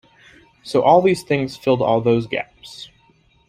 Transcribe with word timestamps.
So 0.63 0.81
all 0.81 1.03
these 1.03 1.21
things 1.21 1.55
filled 1.55 1.79
all 1.83 2.01
those 2.01 2.25
gaps. 2.25 2.89